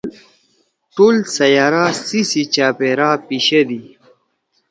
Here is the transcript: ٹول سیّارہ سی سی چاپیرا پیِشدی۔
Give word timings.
ٹول 0.93 1.15
سیّارہ 1.35 1.83
سی 2.07 2.21
سی 2.29 2.41
چاپیرا 2.53 3.09
پیِشدی۔ 3.25 3.81